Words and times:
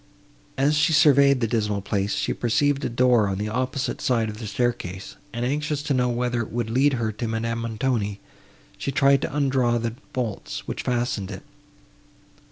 As 0.57 0.75
she 0.75 0.93
surveyed 0.93 1.41
this 1.41 1.51
dismal 1.51 1.83
place, 1.83 2.15
she 2.15 2.33
perceived 2.33 2.83
a 2.83 2.89
door 2.89 3.27
on 3.27 3.37
the 3.37 3.49
opposite 3.49 4.01
side 4.01 4.29
of 4.31 4.39
the 4.39 4.47
staircase, 4.47 5.15
and, 5.31 5.45
anxious 5.45 5.83
to 5.83 5.93
know 5.93 6.09
whether 6.09 6.41
it 6.41 6.51
would 6.51 6.71
lead 6.71 6.93
her 6.93 7.11
to 7.11 7.27
Madame 7.27 7.59
Montoni, 7.59 8.19
she 8.79 8.91
tried 8.91 9.21
to 9.21 9.29
undraw 9.37 9.77
the 9.77 9.93
bolts, 10.11 10.67
which 10.67 10.81
fastened 10.81 11.29
it. 11.29 11.43